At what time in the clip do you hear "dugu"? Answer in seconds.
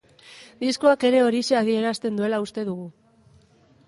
2.71-2.89